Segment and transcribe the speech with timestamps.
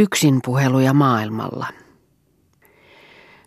[0.00, 1.66] Yksin puheluja maailmalla.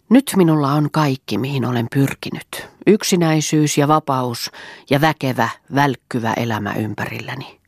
[0.09, 2.67] Nyt minulla on kaikki, mihin olen pyrkinyt.
[2.87, 4.51] Yksinäisyys ja vapaus
[4.89, 7.59] ja väkevä, välkkyvä elämä ympärilläni.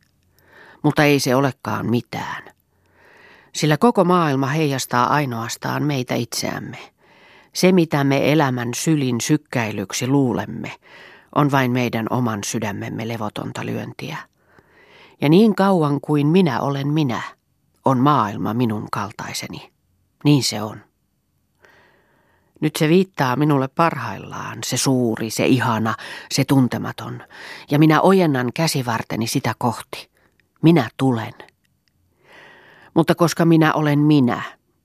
[0.82, 2.42] Mutta ei se olekaan mitään.
[3.54, 6.78] Sillä koko maailma heijastaa ainoastaan meitä itseämme.
[7.52, 10.72] Se, mitä me elämän sylin sykkäilyksi luulemme,
[11.34, 14.16] on vain meidän oman sydämemme levotonta lyöntiä.
[15.20, 17.22] Ja niin kauan kuin minä olen minä–
[17.86, 19.72] on maailma minun kaltaiseni.
[20.24, 20.80] Niin se on.
[22.60, 25.94] Nyt se viittaa minulle parhaillaan, se suuri, se ihana,
[26.30, 27.22] se tuntematon,
[27.70, 30.10] ja minä ojennan käsivarteni sitä kohti.
[30.62, 31.32] Minä tulen.
[32.94, 34.42] Mutta koska minä olen minä,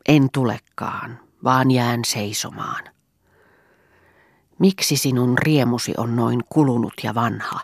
[0.07, 2.83] en tulekaan, vaan jään seisomaan.
[4.59, 7.59] Miksi sinun riemusi on noin kulunut ja vanha,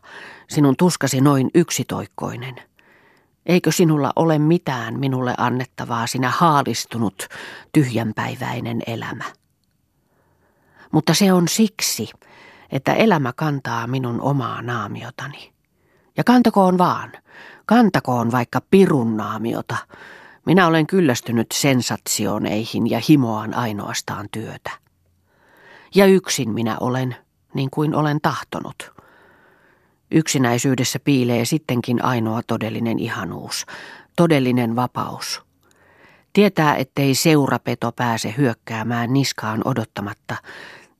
[0.50, 2.56] sinun tuskasi noin yksitoikkoinen?
[3.48, 7.28] Eikö sinulla ole mitään minulle annettavaa sinä haalistunut,
[7.72, 9.24] tyhjänpäiväinen elämä?
[10.92, 12.10] Mutta se on siksi,
[12.72, 15.54] että elämä kantaa minun omaa naamiotani.
[16.18, 17.12] Ja kantakoon vaan,
[17.66, 19.78] kantakoon vaikka pirun naamiota.
[20.46, 24.72] Minä olen kyllästynyt sensatsioneihin ja himoan ainoastaan työtä.
[25.96, 27.16] Ja yksin minä olen,
[27.54, 28.97] niin kuin olen tahtonut.
[30.12, 33.66] Yksinäisyydessä piilee sittenkin ainoa todellinen ihanuus,
[34.16, 35.42] todellinen vapaus.
[36.34, 40.36] Tietää, ettei seurapeto pääse hyökkäämään niskaan odottamatta,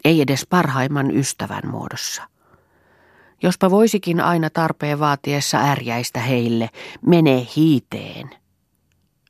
[0.06, 2.24] ei edes parhaimman ystävän muodossa.
[3.44, 6.70] Jospa voisikin aina tarpeen vaatiessa ärjäistä heille,
[7.06, 8.30] mene hiiteen.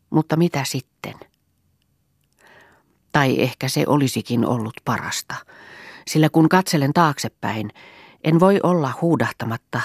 [0.10, 1.14] Mutta mitä sitten?
[3.12, 5.36] Tai ehkä se olisikin ollut parasta,
[6.08, 7.70] sillä kun katselen taaksepäin,
[8.24, 9.82] en voi olla huudahtamatta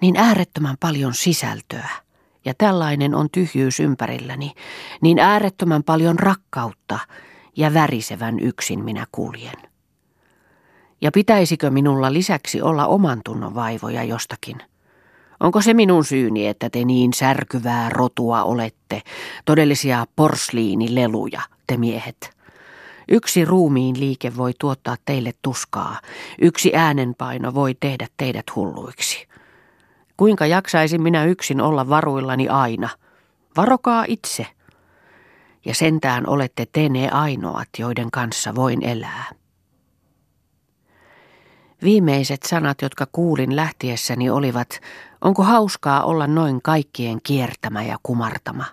[0.00, 1.88] niin äärettömän paljon sisältöä.
[2.44, 4.52] Ja tällainen on tyhjyys ympärilläni,
[5.00, 6.98] niin äärettömän paljon rakkautta
[7.56, 9.56] ja värisevän yksin minä kuljen.
[11.00, 14.56] Ja pitäisikö minulla lisäksi olla oman tunnon vaivoja jostakin?
[15.40, 19.02] Onko se minun syyni, että te niin särkyvää rotua olette,
[19.44, 22.37] todellisia porsliinileluja, te miehet?
[23.08, 26.00] Yksi ruumiin liike voi tuottaa teille tuskaa,
[26.40, 29.28] yksi äänenpaino voi tehdä teidät hulluiksi.
[30.16, 32.88] Kuinka jaksaisin minä yksin olla varuillani aina?
[33.56, 34.46] Varokaa itse.
[35.64, 39.24] Ja sentään olette te ne ainoat, joiden kanssa voin elää.
[41.82, 44.80] Viimeiset sanat, jotka kuulin lähtiessäni, olivat,
[45.20, 48.64] onko hauskaa olla noin kaikkien kiertämä ja kumartama.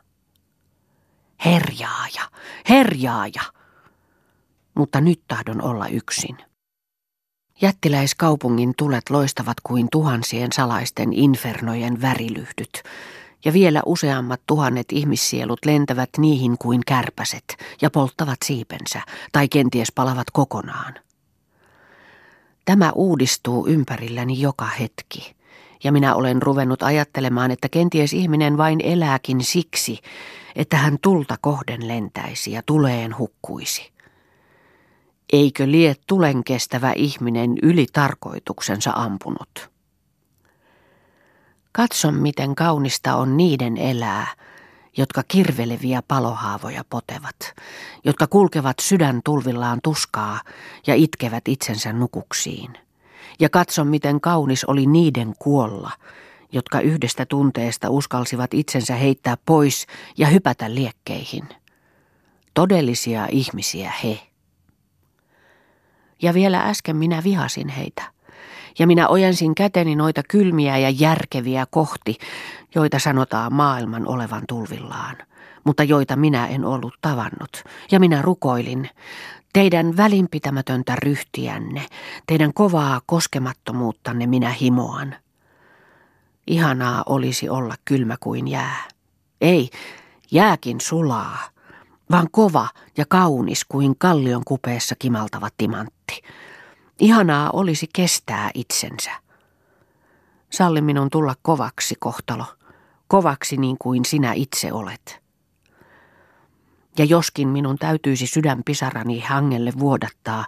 [1.45, 2.23] Herjaaja,
[2.69, 3.54] herjaaja
[4.75, 6.37] mutta nyt tahdon olla yksin.
[7.61, 12.83] Jättiläiskaupungin tulet loistavat kuin tuhansien salaisten infernojen värilyhdyt,
[13.45, 20.31] ja vielä useammat tuhannet ihmissielut lentävät niihin kuin kärpäset ja polttavat siipensä, tai kenties palavat
[20.33, 20.93] kokonaan.
[22.65, 25.35] Tämä uudistuu ympärilläni joka hetki,
[25.83, 29.99] ja minä olen ruvennut ajattelemaan, että kenties ihminen vain elääkin siksi,
[30.55, 33.94] että hän tulta kohden lentäisi ja tuleen hukkuisi.
[35.33, 39.69] Eikö lie tulen kestävä ihminen yli tarkoituksensa ampunut?
[41.71, 44.27] Katso, miten kaunista on niiden elää,
[44.97, 47.53] jotka kirveleviä palohaavoja potevat,
[48.03, 50.39] jotka kulkevat sydän tulvillaan tuskaa
[50.87, 52.77] ja itkevät itsensä nukuksiin.
[53.39, 55.91] Ja katso, miten kaunis oli niiden kuolla,
[56.51, 59.87] jotka yhdestä tunteesta uskalsivat itsensä heittää pois
[60.17, 61.49] ja hypätä liekkeihin.
[62.53, 64.19] Todellisia ihmisiä he.
[66.21, 68.03] Ja vielä äsken minä vihasin heitä.
[68.79, 72.17] Ja minä ojensin käteni noita kylmiä ja järkeviä kohti,
[72.75, 75.15] joita sanotaan maailman olevan tulvillaan,
[75.63, 77.63] mutta joita minä en ollut tavannut.
[77.91, 78.89] Ja minä rukoilin,
[79.53, 81.85] teidän välinpitämätöntä ryhtiänne,
[82.27, 85.15] teidän kovaa koskemattomuuttanne minä himoan.
[86.47, 88.83] Ihanaa olisi olla kylmä kuin jää.
[89.41, 89.69] Ei,
[90.31, 91.37] jääkin sulaa
[92.11, 92.67] vaan kova
[92.97, 95.94] ja kaunis kuin kallion kupeessa kimaltava timantti.
[96.99, 99.11] Ihanaa olisi kestää itsensä.
[100.49, 102.45] Salli minun tulla kovaksi, kohtalo,
[103.07, 105.25] kovaksi niin kuin sinä itse olet.
[106.97, 110.45] Ja joskin minun täytyisi sydänpisarani hangelle vuodattaa,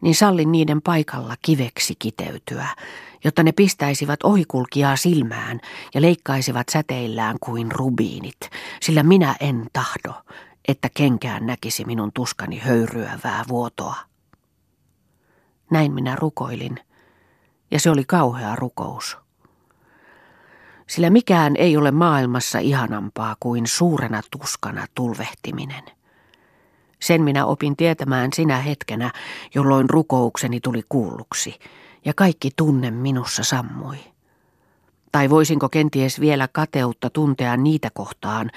[0.00, 2.66] niin sallin niiden paikalla kiveksi kiteytyä,
[3.24, 5.60] jotta ne pistäisivät ohikulkijaa silmään
[5.94, 8.38] ja leikkaisivat säteillään kuin rubiinit,
[8.82, 10.14] sillä minä en tahdo,
[10.68, 14.09] että kenkään näkisi minun tuskani höyryävää vuotoa.
[15.70, 16.78] Näin minä rukoilin,
[17.70, 19.18] ja se oli kauhea rukous.
[20.86, 25.84] Sillä mikään ei ole maailmassa ihanampaa kuin suurena tuskana tulvehtiminen.
[27.00, 29.10] Sen minä opin tietämään sinä hetkenä,
[29.54, 31.58] jolloin rukoukseni tuli kuulluksi,
[32.04, 33.98] ja kaikki tunne minussa sammui.
[35.12, 38.50] Tai voisinko kenties vielä kateutta tuntea niitä kohtaan,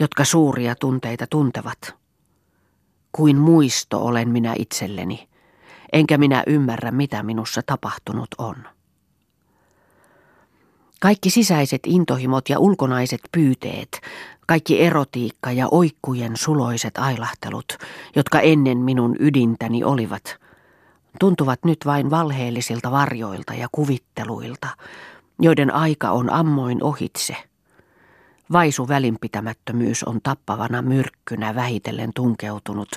[0.00, 1.94] jotka suuria tunteita tuntevat?
[3.12, 5.29] Kuin muisto olen minä itselleni,
[5.92, 8.56] enkä minä ymmärrä, mitä minussa tapahtunut on.
[11.00, 14.00] Kaikki sisäiset intohimot ja ulkonaiset pyyteet,
[14.46, 17.78] kaikki erotiikka ja oikkujen suloiset ailahtelut,
[18.16, 20.36] jotka ennen minun ydintäni olivat,
[21.20, 24.68] tuntuvat nyt vain valheellisilta varjoilta ja kuvitteluilta,
[25.40, 27.36] joiden aika on ammoin ohitse.
[28.52, 32.88] Vaisu välinpitämättömyys on tappavana myrkkynä vähitellen tunkeutunut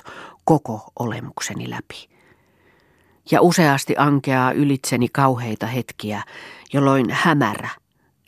[0.44, 2.13] koko olemukseni läpi.
[3.30, 6.22] Ja useasti ankeaa ylitseni kauheita hetkiä,
[6.72, 7.68] jolloin hämärä,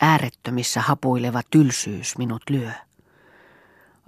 [0.00, 2.70] äärettömissä hapuileva tylsyys minut lyö.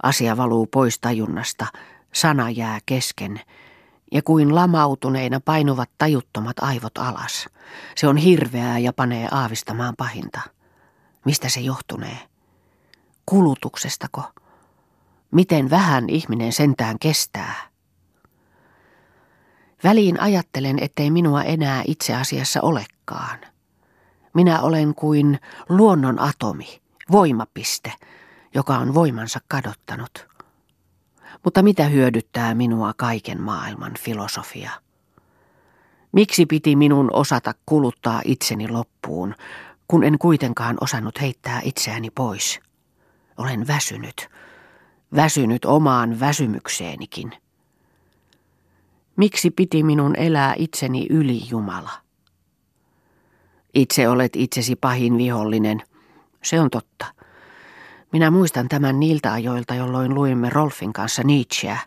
[0.03, 1.65] Asia valuu pois tajunnasta,
[2.13, 3.41] sana jää kesken,
[4.11, 7.49] ja kuin lamautuneina painuvat tajuttomat aivot alas.
[7.95, 10.41] Se on hirveää ja panee aavistamaan pahinta.
[11.25, 12.17] Mistä se johtunee?
[13.25, 14.23] Kulutuksestako?
[15.31, 17.68] Miten vähän ihminen sentään kestää?
[19.83, 23.39] Väliin ajattelen, ettei minua enää itse asiassa olekaan.
[24.33, 25.39] Minä olen kuin
[25.69, 26.81] luonnon atomi,
[27.11, 27.93] voimapiste,
[28.55, 30.27] joka on voimansa kadottanut.
[31.43, 34.71] Mutta mitä hyödyttää minua kaiken maailman filosofia?
[36.11, 39.35] Miksi piti minun osata kuluttaa itseni loppuun,
[39.87, 42.59] kun en kuitenkaan osannut heittää itseäni pois?
[43.37, 44.29] Olen väsynyt,
[45.15, 47.31] väsynyt omaan väsymykseenikin.
[49.19, 51.91] Miksi piti minun elää itseni yli Jumala?
[53.73, 55.81] Itse olet itsesi pahin vihollinen.
[56.43, 57.05] Se on totta.
[58.11, 61.77] Minä muistan tämän niiltä ajoilta, jolloin luimme Rolfin kanssa Nietzscheä.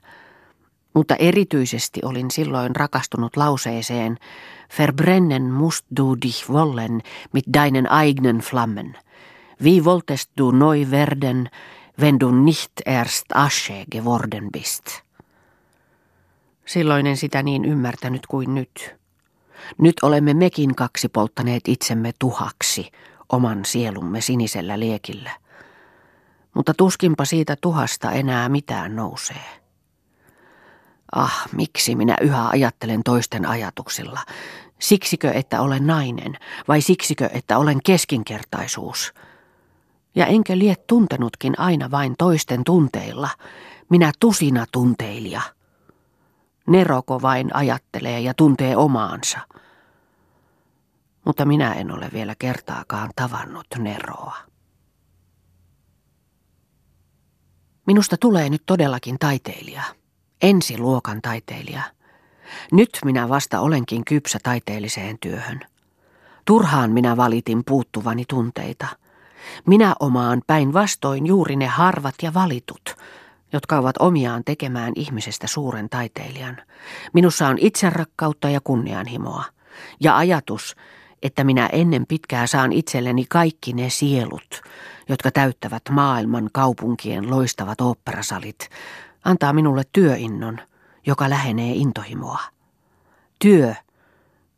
[0.95, 4.19] Mutta erityisesti olin silloin rakastunut lauseeseen
[4.79, 7.01] Verbrennen musst du dich wollen
[7.33, 8.99] mit deinen eigenen Flammen.
[9.63, 11.51] Wie wolltest du neu werden,
[12.01, 15.12] wenn du nicht erst Asche geworden bist?
[16.67, 18.95] Silloin en sitä niin ymmärtänyt kuin nyt.
[19.79, 22.91] Nyt olemme mekin kaksi polttaneet itsemme tuhaksi
[23.33, 25.31] oman sielumme sinisellä liekillä.
[26.55, 29.63] Mutta tuskinpa siitä tuhasta enää mitään nousee.
[31.13, 34.21] Ah, miksi minä yhä ajattelen toisten ajatuksilla?
[34.79, 36.39] Siksikö, että olen nainen,
[36.69, 39.15] vai siksikö, että olen keskinkertaisuus?
[40.15, 43.29] Ja enkö lie tuntenutkin aina vain toisten tunteilla,
[43.91, 45.41] minä tusina tunteilija.
[46.67, 49.39] Neroko vain ajattelee ja tuntee omaansa.
[51.25, 54.37] Mutta minä en ole vielä kertaakaan tavannut Neroa.
[57.87, 59.83] Minusta tulee nyt todellakin taiteilija.
[60.43, 61.83] Ensiluokan taiteilija.
[62.73, 65.61] Nyt minä vasta olenkin kypsä taiteelliseen työhön.
[66.45, 68.87] Turhaan minä valitin puuttuvani tunteita.
[69.67, 72.97] Minä omaan päinvastoin juuri ne harvat ja valitut,
[73.53, 76.57] jotka ovat omiaan tekemään ihmisestä suuren taiteilijan.
[77.13, 79.45] Minussa on itserakkautta ja kunnianhimoa.
[80.01, 80.77] Ja ajatus,
[81.23, 84.63] että minä ennen pitkää saan itselleni kaikki ne sielut,
[85.09, 88.69] jotka täyttävät maailman kaupunkien loistavat oopperasalit,
[89.25, 90.59] antaa minulle työinnon,
[91.07, 92.41] joka lähenee intohimoa.
[93.39, 93.75] Työ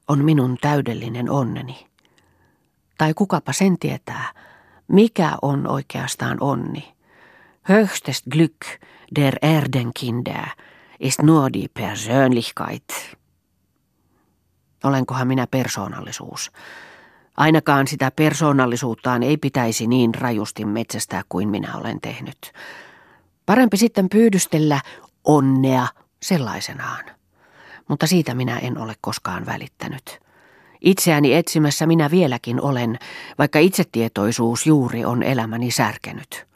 [0.08, 1.86] on minun täydellinen onneni.
[2.98, 4.32] Tai kukapa sen tietää,
[4.88, 6.93] mikä on oikeastaan onni.
[7.68, 8.80] Höchstes Glück
[9.16, 10.48] der Erdenkinder
[11.00, 13.16] ist nur die Persönlichkeit.
[14.84, 16.52] Olenkohan minä persoonallisuus?
[17.36, 22.52] Ainakaan sitä persoonallisuuttaan ei pitäisi niin rajusti metsästää kuin minä olen tehnyt.
[23.46, 24.80] Parempi sitten pyydystellä
[25.24, 25.86] onnea
[26.22, 27.04] sellaisenaan.
[27.88, 30.20] Mutta siitä minä en ole koskaan välittänyt.
[30.80, 32.98] Itseäni etsimässä minä vieläkin olen,
[33.38, 36.53] vaikka itsetietoisuus juuri on elämäni särkenyt.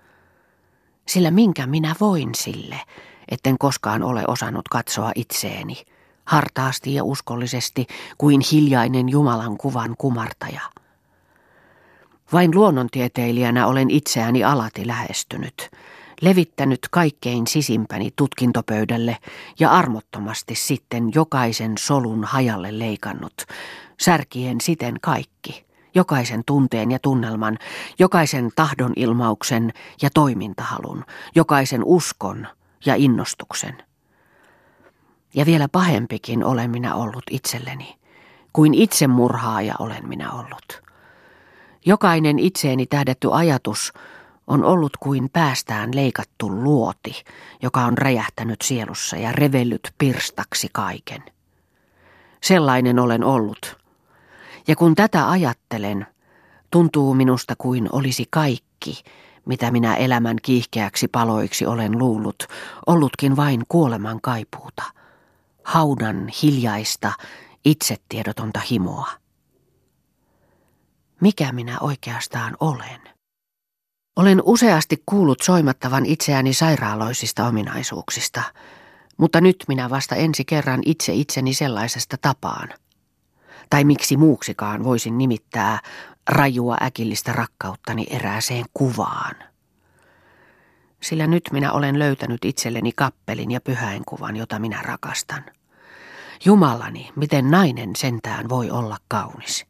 [1.09, 2.81] Sillä minkä minä voin sille,
[3.29, 5.77] etten koskaan ole osannut katsoa itseeni,
[6.25, 7.87] hartaasti ja uskollisesti
[8.19, 10.61] kuin hiljainen Jumalan kuvan kumartaja.
[12.33, 15.71] Vain luonnontieteilijänä olen itseäni alati lähestynyt,
[16.21, 19.17] levittänyt kaikkein sisimpäni tutkintopöydälle
[19.61, 23.45] ja armottomasti sitten jokaisen solun hajalle leikannut,
[24.01, 25.68] särkien siten kaikki,
[25.99, 27.59] jokaisen tunteen ja tunnelman,
[27.99, 32.47] jokaisen tahdonilmauksen ja toimintahalun, jokaisen uskon
[32.87, 33.83] ja innostuksen.
[35.35, 37.99] Ja vielä pahempikin olen minä ollut itselleni,
[38.53, 40.83] kuin itsemurhaaja olen minä ollut.
[41.87, 43.93] Jokainen itseeni tähdetty ajatus
[44.47, 47.25] on ollut kuin päästään leikattu luoti,
[47.63, 51.23] joka on räjähtänyt sielussa ja revellyt pirstaksi kaiken.
[52.43, 53.88] Sellainen olen ollut.
[54.69, 56.07] Ja kun tätä ajattelen,
[56.71, 59.03] tuntuu minusta kuin olisi kaikki,
[59.47, 62.47] mitä minä elämän kiihkeäksi paloiksi olen luullut,
[62.87, 64.83] ollutkin vain kuoleman kaipuuta,
[65.65, 67.13] haudan hiljaista,
[67.65, 69.11] itsetiedotonta himoa.
[71.21, 73.01] Mikä minä oikeastaan olen?
[74.17, 78.43] Olen useasti kuullut soimattavan itseäni sairaaloisista ominaisuuksista,
[79.17, 82.69] mutta nyt minä vasta ensi kerran itse itseni sellaisesta tapaan.
[83.71, 85.81] Tai miksi muuksikaan voisin nimittää
[86.29, 89.35] rajua äkillistä rakkauttani erääseen kuvaan.
[91.03, 95.45] Sillä nyt minä olen löytänyt itselleni kappelin ja pyhäinkuvan, jota minä rakastan.
[96.45, 99.67] Jumalani, miten nainen sentään voi olla kaunis.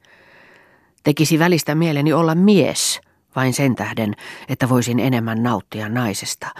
[1.02, 3.00] Tekisi välistä mieleni olla mies,
[3.36, 4.14] vain sen tähden,
[4.48, 6.54] että voisin enemmän nauttia naisesta.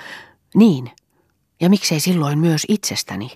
[0.54, 0.90] Niin,
[1.60, 3.30] ja miksei silloin myös itsestäni?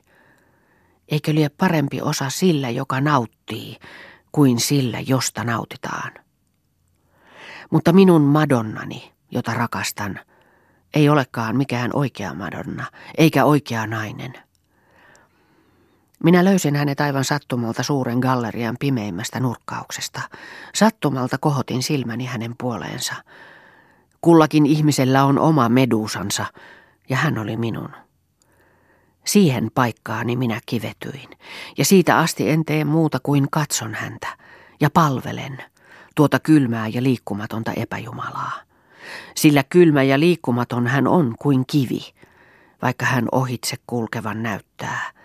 [1.12, 3.76] Eikö lie parempi osa sillä, joka nauttii,
[4.32, 6.12] kuin sillä, josta nautitaan?
[7.70, 10.20] Mutta minun Madonnani, jota rakastan,
[10.94, 12.86] ei olekaan mikään oikea Madonna,
[13.18, 14.32] eikä oikea nainen.
[16.24, 20.20] Minä löysin hänet aivan sattumalta suuren gallerian pimeimmästä nurkkauksesta.
[20.74, 23.14] Sattumalta kohotin silmäni hänen puoleensa.
[24.20, 26.46] Kullakin ihmisellä on oma medusansa,
[27.08, 27.90] ja hän oli minun.
[29.24, 31.30] Siihen paikkaani minä kivetyin,
[31.78, 34.28] ja siitä asti en tee muuta kuin katson häntä,
[34.80, 35.58] ja palvelen
[36.14, 38.52] tuota kylmää ja liikkumatonta epäjumalaa.
[39.34, 42.14] Sillä kylmä ja liikkumaton hän on kuin kivi,
[42.82, 45.12] vaikka hän ohitse kulkevan näyttää–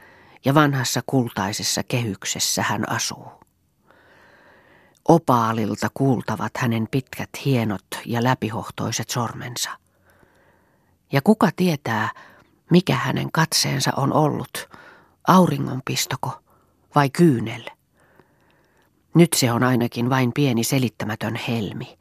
[0.48, 3.32] ja vanhassa kultaisessa kehyksessä hän asuu.
[5.08, 9.70] Opaalilta kuultavat hänen pitkät hienot ja läpihohtoiset sormensa.
[11.12, 12.10] Ja kuka tietää,
[12.72, 14.70] mikä hänen katseensa on ollut,
[15.28, 16.40] auringonpistoko
[16.96, 17.64] vai kyynel?
[19.16, 21.98] Nyt se on ainakin vain pieni selittämätön helmi,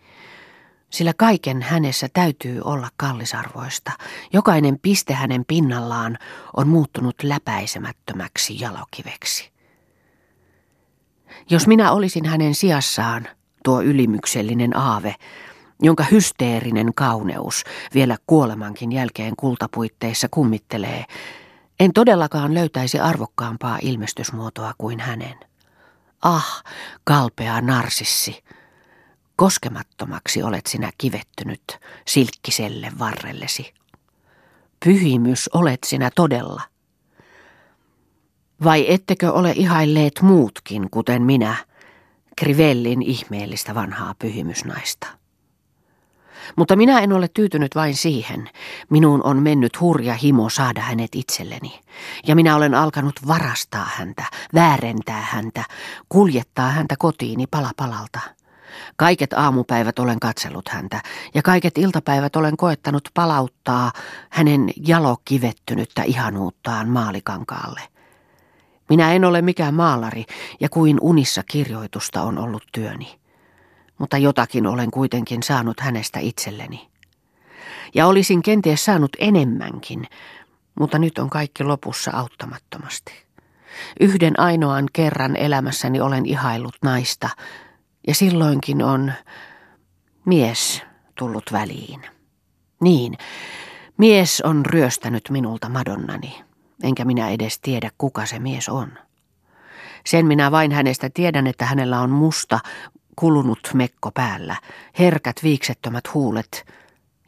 [0.91, 3.93] sillä kaiken hänessä täytyy olla kallisarvoista.
[4.33, 6.19] Jokainen piste hänen pinnallaan
[6.57, 9.53] on muuttunut läpäisemättömäksi jalokiveksi.
[11.51, 13.29] Jos minä olisin hänen sijassaan,
[13.65, 15.15] tuo ylimyksellinen aave,
[15.83, 17.65] jonka hysteerinen kauneus
[17.95, 21.05] vielä kuolemankin jälkeen kultapuitteissa kummittelee,
[21.81, 25.41] en todellakaan löytäisi arvokkaampaa ilmestysmuotoa kuin hänen.
[26.23, 26.65] Ah,
[27.05, 28.45] kalpea narsissi,
[29.37, 33.75] Koskemattomaksi olet sinä kivettynyt silkkiselle varrellesi.
[34.85, 36.63] Pyhimys olet sinä todella.
[38.65, 41.57] Vai ettekö ole ihailleet muutkin, kuten minä,
[42.37, 45.07] Krivellin ihmeellistä vanhaa pyhimysnaista?
[46.57, 48.51] Mutta minä en ole tyytynyt vain siihen.
[48.91, 51.81] Minuun on mennyt hurja himo saada hänet itselleni.
[52.27, 54.25] Ja minä olen alkanut varastaa häntä,
[54.55, 55.65] väärentää häntä,
[56.09, 58.21] kuljettaa häntä kotiini pala palalta.
[58.97, 61.03] Kaiket aamupäivät olen katsellut häntä
[61.35, 63.93] ja kaiket iltapäivät olen koettanut palauttaa
[64.31, 67.81] hänen jalokivettynyttä ihanuuttaan maalikankaalle.
[68.89, 70.25] Minä en ole mikään maalari
[70.61, 73.19] ja kuin unissa kirjoitusta on ollut työni.
[73.99, 76.89] Mutta jotakin olen kuitenkin saanut hänestä itselleni.
[77.95, 80.07] Ja olisin kenties saanut enemmänkin,
[80.79, 83.13] mutta nyt on kaikki lopussa auttamattomasti.
[84.01, 87.29] Yhden ainoan kerran elämässäni olen ihaillut naista,
[88.07, 89.13] ja silloinkin on
[90.25, 90.83] mies
[91.15, 92.03] tullut väliin.
[92.81, 93.19] Niin,
[93.99, 96.45] mies on ryöstänyt minulta Madonnani,
[96.83, 98.93] enkä minä edes tiedä kuka se mies on.
[100.07, 102.61] Sen minä vain hänestä tiedän, että hänellä on musta,
[103.17, 104.57] kulunut mekko päällä,
[104.99, 106.67] herkät viiksettömät huulet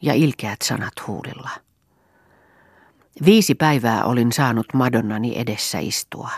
[0.01, 1.49] ja ilkeät sanat huulilla.
[3.25, 6.29] Viisi päivää olin saanut Madonnani edessä istua.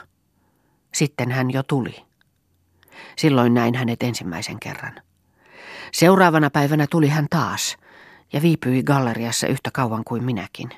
[0.94, 2.04] Sitten hän jo tuli.
[3.18, 5.02] Silloin näin hänet ensimmäisen kerran.
[5.92, 7.78] Seuraavana päivänä tuli hän taas
[8.34, 10.70] ja viipyi galleriassa yhtä kauan kuin minäkin.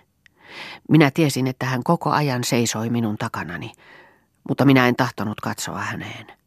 [0.89, 3.71] Minä tiesin, että hän koko ajan seisoi minun takanani,
[4.49, 6.42] mutta minä en tahtonut katsoa häneen.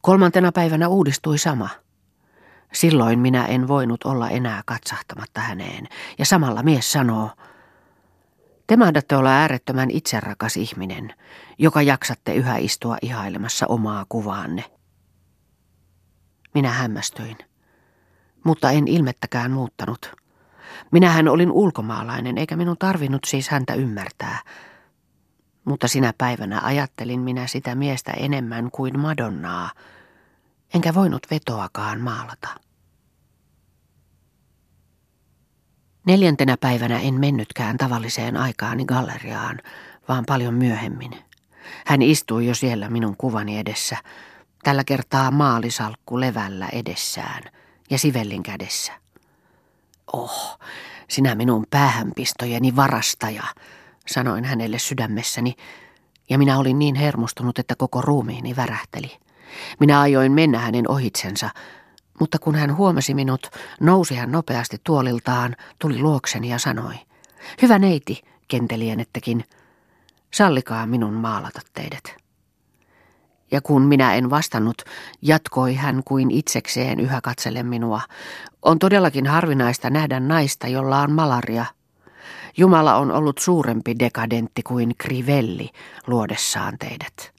[0.00, 1.68] Kolmantena päivänä uudistui sama.
[2.72, 5.88] Silloin minä en voinut olla enää katsahtamatta häneen,
[6.18, 7.30] ja samalla mies sanoo,
[8.66, 11.14] te mahdatte olla äärettömän itserakas ihminen,
[11.58, 14.64] joka jaksatte yhä istua ihailemassa omaa kuvaanne.
[16.54, 17.36] Minä hämmästyin,
[18.44, 20.12] mutta en ilmettäkään muuttanut.
[20.92, 24.38] Minähän olin ulkomaalainen, eikä minun tarvinnut siis häntä ymmärtää.
[25.64, 29.70] Mutta sinä päivänä ajattelin minä sitä miestä enemmän kuin Madonnaa,
[30.74, 32.48] enkä voinut vetoakaan maalata.
[36.06, 39.60] Neljäntenä päivänä en mennytkään tavalliseen aikaani galleriaan,
[40.08, 41.10] vaan paljon myöhemmin.
[41.86, 43.96] Hän istui jo siellä minun kuvani edessä,
[44.62, 47.42] tällä kertaa maalisalkku levällä edessään
[47.90, 48.92] ja sivellin kädessä.
[50.12, 50.58] Oh,
[51.10, 53.44] sinä minun päähänpistojeni varastaja,
[54.06, 55.54] sanoin hänelle sydämessäni,
[56.30, 59.16] ja minä olin niin hermostunut, että koko ruumiini värähteli.
[59.80, 61.50] Minä ajoin mennä hänen ohitsensa,
[62.20, 66.94] mutta kun hän huomasi minut, nousi hän nopeasti tuoliltaan, tuli luokseni ja sanoi,
[67.62, 69.44] Hyvä neiti, kentelienettekin,
[70.30, 72.16] sallikaa minun maalata teidät.
[73.50, 74.82] Ja kun minä en vastannut,
[75.22, 78.00] jatkoi hän kuin itsekseen yhä katselle minua.
[78.62, 81.66] On todellakin harvinaista nähdä naista, jolla on malaria.
[82.56, 85.70] Jumala on ollut suurempi dekadentti kuin Krivelli
[86.06, 87.34] luodessaan teidät.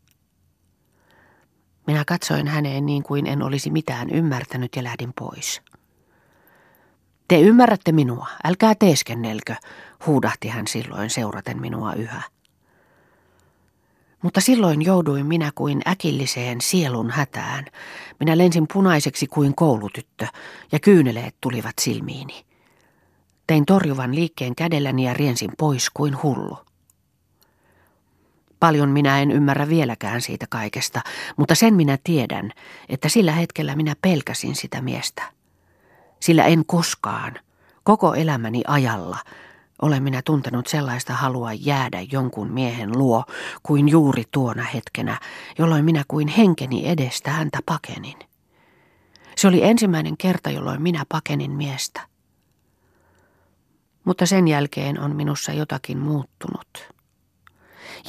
[1.87, 5.61] Minä katsoin häneen niin kuin en olisi mitään ymmärtänyt ja lähdin pois.
[7.27, 9.55] Te ymmärrätte minua, älkää teeskennelkö,
[10.05, 12.21] huudahti hän silloin seuraten minua yhä.
[14.21, 17.65] Mutta silloin jouduin minä kuin äkilliseen sielun hätään.
[18.19, 20.27] Minä lensin punaiseksi kuin koulutyttö
[20.71, 22.45] ja kyyneleet tulivat silmiini.
[23.47, 26.57] Tein torjuvan liikkeen kädelläni ja riensin pois kuin hullu.
[28.59, 31.01] Paljon minä en ymmärrä vieläkään siitä kaikesta,
[31.37, 32.51] mutta sen minä tiedän,
[32.89, 35.23] että sillä hetkellä minä pelkäsin sitä miestä.
[36.19, 37.33] Sillä en koskaan,
[37.83, 39.17] koko elämäni ajalla,
[39.81, 43.23] olen minä tuntenut sellaista halua jäädä jonkun miehen luo
[43.63, 45.19] kuin juuri tuona hetkenä,
[45.57, 48.17] jolloin minä kuin henkeni edestä häntä pakenin.
[49.35, 52.14] Se oli ensimmäinen kerta, jolloin minä pakenin miestä.
[54.05, 56.95] Mutta sen jälkeen on minussa jotakin muuttunut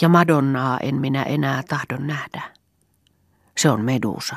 [0.01, 2.43] ja Madonnaa en minä enää tahdon nähdä.
[3.59, 4.37] Se on Medusa.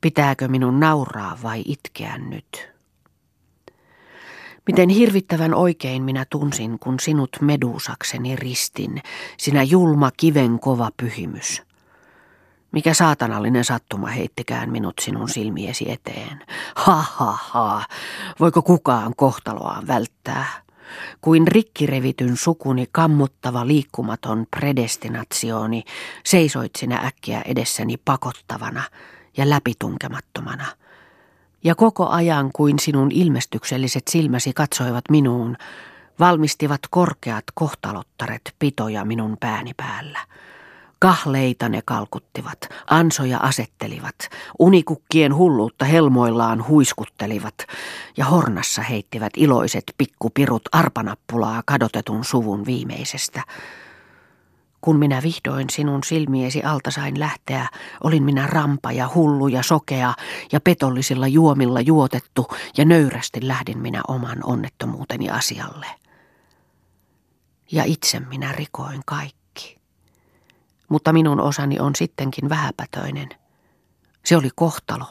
[0.00, 2.74] Pitääkö minun nauraa vai itkeä nyt?
[4.66, 9.02] Miten hirvittävän oikein minä tunsin, kun sinut medusakseni ristin,
[9.36, 11.62] sinä julma kiven kova pyhimys.
[12.74, 16.40] Mikä saatanallinen sattuma heittikään minut sinun silmiesi eteen.
[16.74, 17.84] Ha ha ha,
[18.40, 20.46] voiko kukaan kohtaloaan välttää?
[21.20, 25.84] Kuin rikkirevityn sukuni kammuttava liikkumaton predestinatiooni,
[26.24, 28.82] seisoit sinä äkkiä edessäni pakottavana
[29.36, 30.66] ja läpitunkemattomana.
[31.64, 35.56] Ja koko ajan kuin sinun ilmestykselliset silmäsi katsoivat minuun,
[36.20, 40.18] valmistivat korkeat kohtalottaret pitoja minun pääni päällä.
[41.04, 42.58] Kahleita ne kalkuttivat,
[42.90, 44.14] ansoja asettelivat,
[44.58, 47.54] unikukkien hulluutta helmoillaan huiskuttelivat
[48.16, 53.42] ja hornassa heittivät iloiset pikkupirut arpanappulaa kadotetun suvun viimeisestä.
[54.80, 57.68] Kun minä vihdoin sinun silmiesi alta sain lähteä,
[58.04, 60.14] olin minä rampa ja hullu ja sokea
[60.52, 65.86] ja petollisilla juomilla juotettu ja nöyrästi lähdin minä oman onnettomuuteni asialle.
[67.72, 69.43] Ja itse minä rikoin kaikki
[70.94, 73.28] mutta minun osani on sittenkin vähäpätöinen.
[74.24, 75.04] Se oli kohtalo.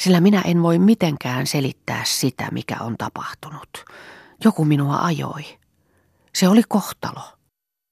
[0.00, 3.84] Sillä minä en voi mitenkään selittää sitä, mikä on tapahtunut.
[4.44, 5.42] Joku minua ajoi.
[6.34, 7.20] Se oli kohtalo.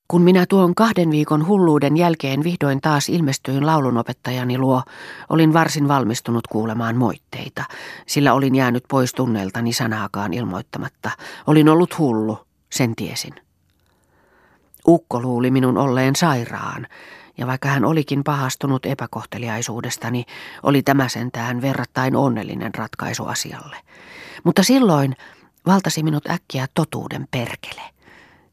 [0.08, 4.82] Kun minä tuon kahden viikon hulluuden jälkeen vihdoin taas ilmestyin laulunopettajani luo,
[5.28, 7.64] olin varsin valmistunut kuulemaan moitteita,
[8.06, 11.10] sillä olin jäänyt pois tunneltani sanaakaan ilmoittamatta.
[11.46, 12.38] Olin ollut hullu,
[12.72, 13.45] sen tiesin.
[14.88, 16.86] Ukko luuli minun olleen sairaan,
[17.38, 20.24] ja vaikka hän olikin pahastunut epäkohteliaisuudestani,
[20.62, 23.76] oli tämä sentään verrattain onnellinen ratkaisu asialle.
[24.44, 25.16] Mutta silloin
[25.66, 27.82] valtasi minut äkkiä totuuden perkele.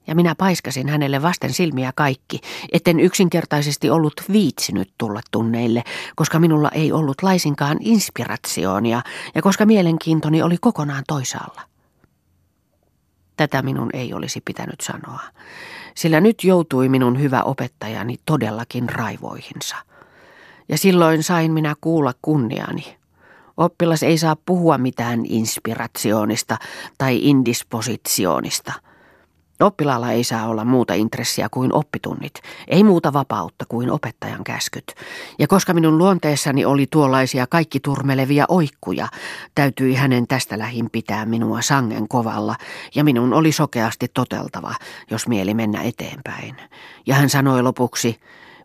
[0.08, 2.39] Ja minä paiskasin hänelle vasten silmiä kaikki,
[2.72, 5.84] etten yksinkertaisesti ollut viitsinyt tulla tunneille,
[6.15, 9.02] koska minulla ei ollut laisinkaan inspiratioonia
[9.36, 11.62] ja koska mielenkiintoni oli kokonaan toisaalla.
[13.38, 15.19] Tätä minun ei olisi pitänyt sanoa
[15.96, 19.76] sillä nyt joutui minun hyvä opettajani todellakin raivoihinsa.
[20.70, 22.98] Ja silloin sain minä kuulla kunniani.
[23.58, 26.58] Oppilas ei saa puhua mitään inspiratioonista
[26.98, 28.74] tai indispositioonista–
[29.63, 32.34] Oppilaalla ei saa olla muuta intressiä kuin oppitunnit,
[32.67, 34.93] ei muuta vapautta kuin opettajan käskyt.
[35.39, 39.08] Ja koska minun luonteessani oli tuollaisia kaikki turmelevia oikkuja,
[39.56, 42.56] täytyi hänen tästä lähin pitää minua sangen kovalla,
[42.95, 44.73] ja minun oli sokeasti toteltava,
[45.12, 46.56] jos mieli mennä eteenpäin.
[47.06, 48.19] Ja hän sanoi lopuksi,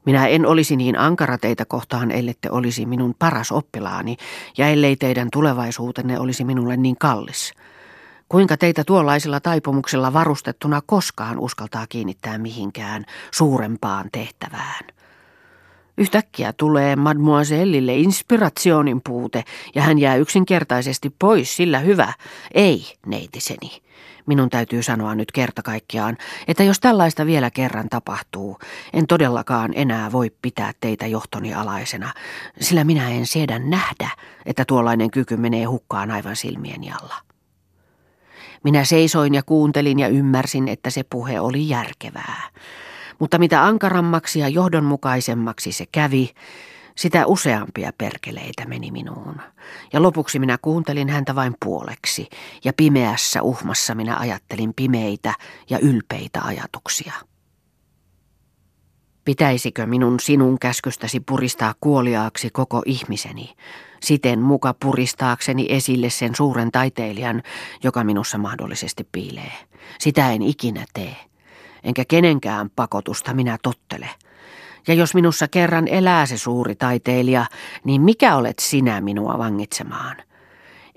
[0.04, 4.16] minä en olisi niin ankara teitä kohtaan, ellette olisi minun paras oppilaani,
[4.58, 7.52] ja ellei teidän tulevaisuutenne olisi minulle niin kallis.
[8.29, 14.85] Kuinka teitä tuollaisilla taipumuksilla varustettuna koskaan uskaltaa kiinnittää mihinkään suurempaan tehtävään?
[15.99, 22.12] Yhtäkkiä tulee mademoisellille inspirationin puute ja hän jää yksinkertaisesti pois, sillä hyvä.
[22.55, 23.83] Ei, neitiseni.
[24.27, 26.17] Minun täytyy sanoa nyt kerta kaikkiaan,
[26.49, 28.59] että jos tällaista vielä kerran tapahtuu,
[28.93, 32.12] en todellakaan enää voi pitää teitä johtoni alaisena,
[32.61, 34.11] sillä minä en siedä nähdä,
[34.47, 37.28] että tuollainen kyky menee hukkaan aivan silmieni alla.
[38.64, 42.42] Minä seisoin ja kuuntelin ja ymmärsin, että se puhe oli järkevää.
[43.18, 46.31] Mutta mitä ankarammaksi ja johdonmukaisemmaksi se kävi,
[46.94, 49.40] sitä useampia perkeleitä meni minuun.
[49.92, 52.29] Ja lopuksi minä kuuntelin häntä vain puoleksi,
[52.64, 55.35] ja pimeässä uhmassa minä ajattelin pimeitä
[55.71, 57.12] ja ylpeitä ajatuksia.
[59.25, 63.55] Pitäisikö minun sinun käskystäsi puristaa kuoliaaksi koko ihmiseni,
[64.00, 67.42] siten muka puristaakseni esille sen suuren taiteilijan,
[67.84, 69.52] joka minussa mahdollisesti piilee.
[69.98, 71.16] Sitä en ikinä tee,
[71.84, 74.08] enkä kenenkään pakotusta minä tottele.
[74.88, 77.46] Ja jos minussa kerran elää se suuri taiteilija,
[77.84, 80.16] niin mikä olet sinä minua vangitsemaan?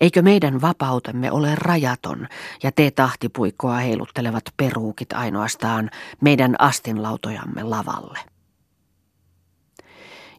[0.01, 2.27] Eikö meidän vapautemme ole rajaton
[2.63, 5.89] ja te tahtipuikkoa heiluttelevat peruukit ainoastaan
[6.21, 8.30] meidän astinlautojamme lavalle?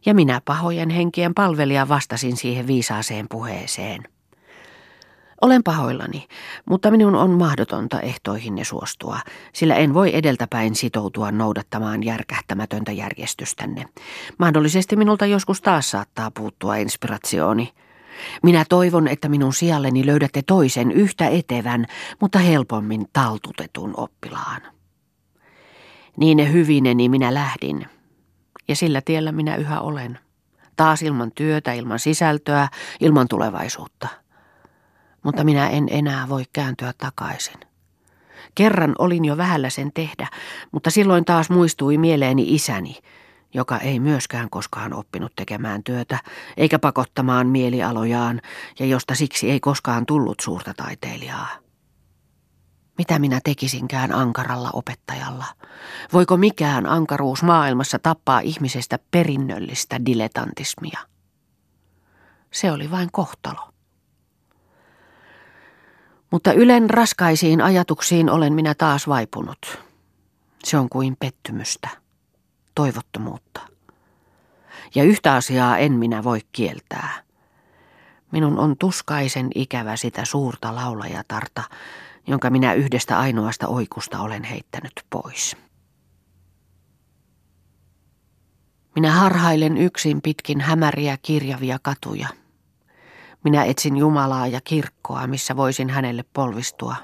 [0.05, 4.03] Ja minä pahojen henkien palvelija vastasin siihen viisaaseen puheeseen.
[5.41, 6.27] Olen pahoillani,
[6.69, 9.19] mutta minun on mahdotonta ehtoihinne suostua,
[9.53, 13.85] sillä en voi edeltäpäin sitoutua noudattamaan järkähtämätöntä järjestystänne.
[14.39, 17.73] Mahdollisesti minulta joskus taas saattaa puuttua inspiratiooni.
[18.43, 21.85] Minä toivon, että minun sijalleni löydätte toisen yhtä etevän,
[22.21, 24.61] mutta helpommin taltutetun oppilaan.
[26.17, 27.85] Niin ne hyvineni minä lähdin,
[28.67, 30.19] ja sillä tiellä minä yhä olen.
[30.75, 32.67] Taas ilman työtä, ilman sisältöä,
[32.99, 34.23] ilman tulevaisuutta
[35.23, 37.59] mutta minä en enää voi kääntyä takaisin.
[38.55, 40.27] Kerran olin jo vähällä sen tehdä,
[40.71, 42.99] mutta silloin taas muistui mieleeni isäni,
[43.53, 46.19] joka ei myöskään koskaan oppinut tekemään työtä,
[46.57, 48.41] eikä pakottamaan mielialojaan,
[48.79, 51.62] ja josta siksi ei koskaan tullut suurta taiteilijaa.
[52.97, 55.45] Mitä minä tekisinkään ankaralla opettajalla?
[56.13, 60.99] Voiko mikään ankaruus maailmassa tappaa ihmisestä perinnöllistä diletantismia?
[62.51, 63.69] Se oli vain kohtalo.
[66.31, 69.79] Mutta Ylen raskaisiin ajatuksiin olen minä taas vaipunut.
[70.63, 71.89] Se on kuin pettymystä,
[72.75, 73.61] toivottomuutta.
[74.95, 77.23] Ja yhtä asiaa en minä voi kieltää.
[78.31, 81.63] Minun on tuskaisen ikävä sitä suurta laulajatarta,
[82.27, 85.57] jonka minä yhdestä ainoasta oikusta olen heittänyt pois.
[88.95, 92.27] Minä harhailen yksin pitkin hämäriä kirjavia katuja–
[93.43, 96.95] minä etsin Jumalaa ja kirkkoa, missä voisin hänelle polvistua.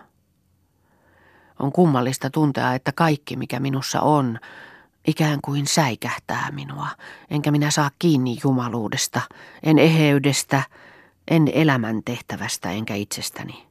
[1.59, 4.39] On kummallista tuntea, että kaikki, mikä minussa on,
[5.07, 6.87] ikään kuin säikähtää minua,
[7.29, 9.21] enkä minä saa kiinni jumaluudesta,
[9.63, 10.63] en eheydestä,
[11.27, 13.68] en elämän tehtävästä enkä itsestäni.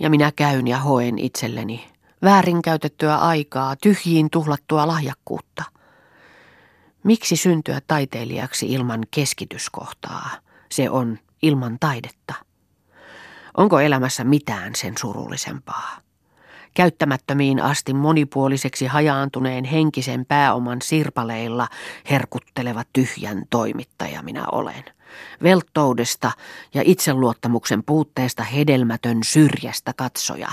[0.00, 1.90] Ja minä käyn ja hoen itselleni
[2.22, 5.64] väärinkäytettyä aikaa, tyhjiin tuhlattua lahjakkuutta.
[7.04, 10.30] Miksi syntyä taiteilijaksi ilman keskityskohtaa?
[10.70, 12.34] Se on ilman taidetta?
[13.56, 15.98] Onko elämässä mitään sen surullisempaa?
[16.74, 21.68] Käyttämättömiin asti monipuoliseksi hajaantuneen henkisen pääoman sirpaleilla
[22.10, 24.84] herkutteleva tyhjän toimittaja minä olen.
[25.42, 26.32] Velttoudesta
[26.74, 30.48] ja itseluottamuksen puutteesta hedelmätön syrjästä katsoja,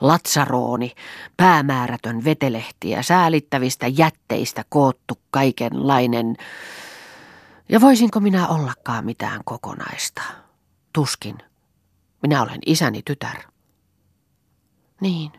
[0.00, 0.92] latsarooni,
[1.36, 6.36] päämäärätön vetelehti ja säälittävistä jätteistä koottu kaikenlainen
[7.68, 10.22] ja voisinko minä ollakaan mitään kokonaista?
[10.92, 11.38] Tuskin.
[12.22, 13.36] Minä olen isäni tytär.
[15.00, 15.32] Niin,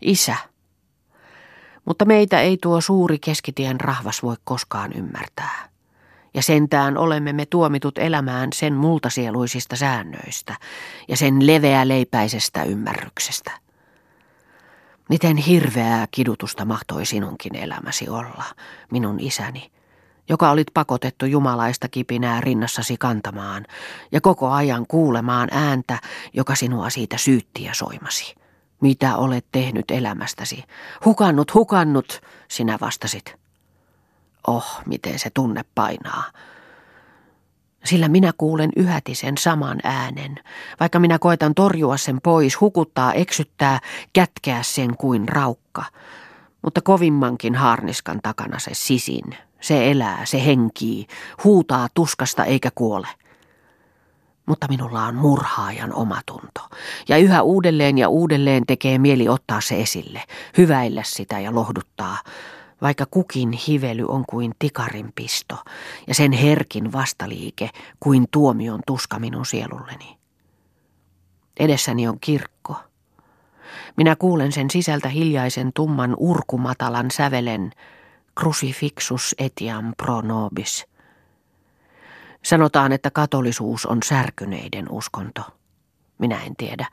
[0.00, 0.36] isä.
[1.84, 5.69] Mutta meitä ei tuo suuri keskitien rahvas voi koskaan ymmärtää.
[6.34, 10.54] Ja sentään olemme me tuomitut elämään sen multasieluisista säännöistä
[11.08, 13.50] ja sen leveäleipäisestä ymmärryksestä.
[15.08, 18.44] Miten hirveää kidutusta mahtoi sinunkin elämäsi olla,
[18.90, 19.72] minun isäni,
[20.28, 23.66] joka olit pakotettu jumalaista kipinää rinnassasi kantamaan
[24.12, 25.98] ja koko ajan kuulemaan ääntä,
[26.32, 28.34] joka sinua siitä syytti ja soimasi.
[28.80, 30.64] Mitä olet tehnyt elämästäsi?
[31.04, 33.39] Hukannut, hukannut, sinä vastasit.
[34.46, 36.24] Oh, miten se tunne painaa.
[37.84, 40.36] Sillä minä kuulen yhäti sen saman äänen,
[40.80, 43.80] vaikka minä koitan torjua sen pois, hukuttaa, eksyttää,
[44.12, 45.84] kätkeä sen kuin raukka.
[46.62, 49.24] Mutta kovimmankin harniskan takana se sisin,
[49.60, 51.06] se elää, se henkii,
[51.44, 53.08] huutaa tuskasta eikä kuole.
[54.46, 56.60] Mutta minulla on murhaajan omatunto,
[57.08, 60.22] ja yhä uudelleen ja uudelleen tekee mieli ottaa se esille,
[60.58, 62.18] hyväillä sitä ja lohduttaa.
[62.82, 65.56] Vaikka kukin hively on kuin tikarin pisto
[66.06, 70.18] ja sen herkin vastaliike kuin tuomion tuska minun sielulleni.
[71.60, 72.76] Edessäni on kirkko.
[73.96, 77.70] Minä kuulen sen sisältä hiljaisen tumman urkumatalan sävelen
[78.40, 80.86] crucifixus etiam pro nobis.
[82.44, 85.42] Sanotaan, että katolisuus on särkyneiden uskonto.
[86.18, 86.86] Minä en tiedä,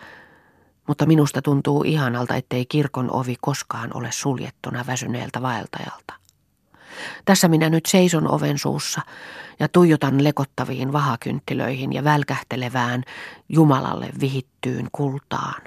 [0.87, 6.13] mutta minusta tuntuu ihanalta, ettei kirkon ovi koskaan ole suljettuna väsyneeltä vaeltajalta.
[7.25, 9.01] Tässä minä nyt seison oven suussa
[9.59, 13.03] ja tuijotan lekottaviin vahakynttilöihin ja välkähtelevään
[13.49, 15.61] Jumalalle vihittyyn kultaan.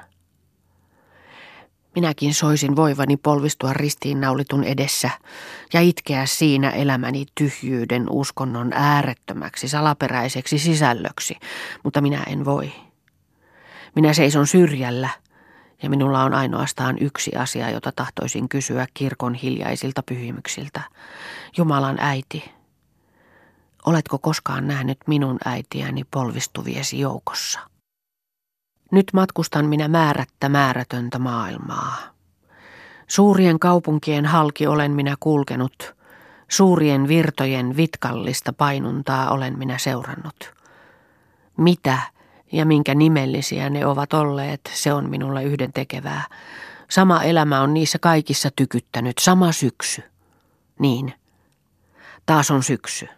[1.94, 5.10] Minäkin soisin voivani polvistua ristiinnaulitun edessä
[5.72, 11.36] ja itkeä siinä elämäni tyhjyyden uskonnon äärettömäksi salaperäiseksi sisällöksi,
[11.84, 12.72] mutta minä en voi.
[13.94, 15.08] Minä seison syrjällä
[15.82, 20.80] ja minulla on ainoastaan yksi asia, jota tahtoisin kysyä kirkon hiljaisilta pyhimyksiltä.
[21.56, 22.52] Jumalan äiti,
[23.86, 27.60] oletko koskaan nähnyt minun äitiäni polvistuviesi joukossa?
[28.92, 31.96] Nyt matkustan minä määrättä määrätöntä maailmaa.
[33.06, 35.94] Suurien kaupunkien halki olen minä kulkenut,
[36.48, 40.54] suurien virtojen vitkallista painuntaa olen minä seurannut.
[41.56, 41.98] Mitä
[42.52, 46.24] ja minkä nimellisiä ne ovat olleet, se on minulla yhden tekevää.
[46.90, 50.02] Sama elämä on niissä kaikissa tykyttänyt, sama syksy.
[50.78, 51.14] Niin,
[52.26, 53.08] taas on syksy.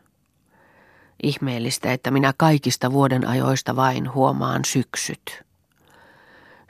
[1.23, 5.42] Ihmeellistä, että minä kaikista vuoden ajoista vain huomaan syksyt.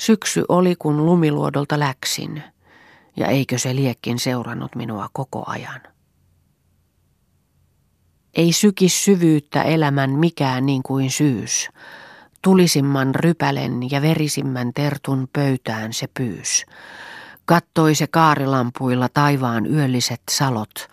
[0.01, 2.43] Syksy oli, kun lumiluodolta läksin,
[3.17, 5.81] ja eikö se liekkin seurannut minua koko ajan.
[8.35, 11.69] Ei syki syvyyttä elämän mikään niin kuin syys.
[12.43, 16.67] Tulisimman rypälen ja verisimmän tertun pöytään se pyys.
[17.45, 20.89] Kattoi se kaarilampuilla taivaan yölliset salot.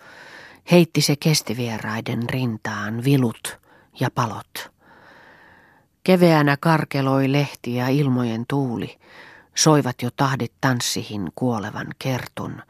[0.70, 3.58] Heitti se kestivieraiden rintaan vilut
[4.00, 4.70] ja palot.
[6.04, 8.98] Keveänä karkeloi lehti ja ilmojen tuuli.
[9.54, 12.62] Soivat jo tahdit tanssihin kuolevan kertun.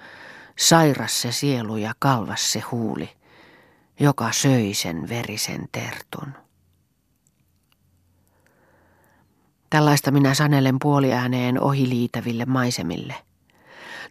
[0.59, 3.11] Sairas se sielu ja kalvas se huuli,
[4.01, 6.50] joka söi sen verisen tertun.
[9.71, 13.15] Tällaista minä sanelen puoliääneen ohiliitäville maisemille.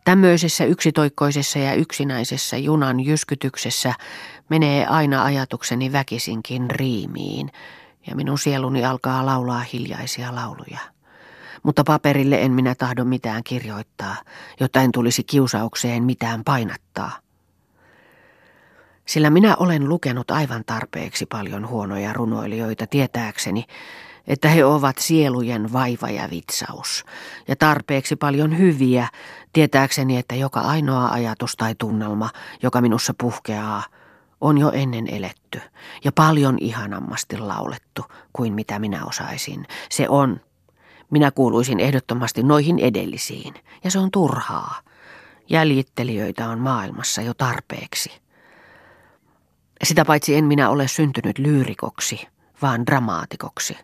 [0.06, 3.94] Tämmöisessä yksitoikkoisessa ja yksinäisessä junan jyskytyksessä
[4.50, 7.52] menee aina ajatukseni väkisinkin riimiin,
[8.08, 10.80] ja minun sieluni alkaa laulaa hiljaisia lauluja.
[11.64, 14.16] Mutta paperille en minä tahdo mitään kirjoittaa,
[14.60, 17.12] jotta en tulisi kiusaukseen mitään painattaa.
[19.06, 23.66] Sillä minä olen lukenut aivan tarpeeksi paljon huonoja runoilijoita tietääkseni,
[24.30, 27.06] että he ovat sielujen vaiva ja vitsaus,
[27.48, 29.08] ja tarpeeksi paljon hyviä,
[29.54, 32.30] tietääkseni, että joka ainoa ajatus tai tunnelma,
[32.64, 33.84] joka minussa puhkeaa,
[34.42, 35.62] on jo ennen eletty
[36.04, 39.66] ja paljon ihanammasti laulettu kuin mitä minä osaisin.
[39.90, 40.42] Se on.
[41.12, 44.80] Minä kuuluisin ehdottomasti noihin edellisiin, ja se on turhaa.
[45.50, 48.22] Jäljittelijöitä on maailmassa jo tarpeeksi.
[49.84, 52.28] Sitä paitsi en minä ole syntynyt lyyrikoksi,
[52.62, 53.78] vaan dramaatikoksi.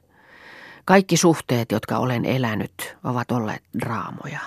[0.86, 4.40] Kaikki suhteet, jotka olen elänyt, ovat olleet draamoja.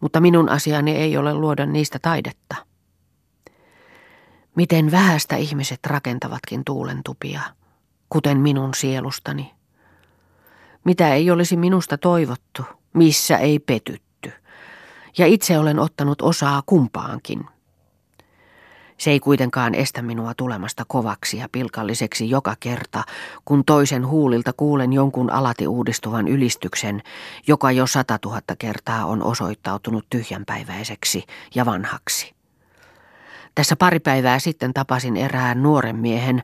[0.00, 2.56] Mutta minun asiani ei ole luoda niistä taidetta.
[4.54, 7.40] Miten vähästä ihmiset rakentavatkin tuulentupia,
[8.08, 9.54] kuten minun sielustani.
[10.84, 12.62] Mitä ei olisi minusta toivottu,
[12.94, 14.32] missä ei petytty.
[15.18, 17.44] Ja itse olen ottanut osaa kumpaankin–
[18.98, 23.04] se ei kuitenkaan estä minua tulemasta kovaksi ja pilkalliseksi joka kerta,
[23.44, 27.02] kun toisen huulilta kuulen jonkun alati uudistuvan ylistyksen,
[27.46, 32.34] joka jo sata tuhatta kertaa on osoittautunut tyhjänpäiväiseksi ja vanhaksi.
[33.54, 36.42] Tässä pari päivää sitten tapasin erään nuoren miehen,